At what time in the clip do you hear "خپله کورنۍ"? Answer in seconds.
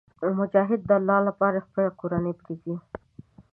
1.65-2.33